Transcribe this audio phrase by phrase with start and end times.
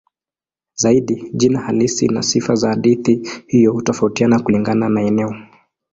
[0.73, 5.35] Zaidi jina halisi na sifa za hadithi hiyo hutofautiana kulingana na eneo.